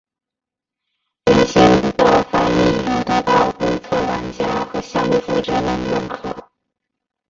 [1.27, 1.91] 原先的
[2.31, 6.49] 翻译有得到公测玩家和项目负责人认可。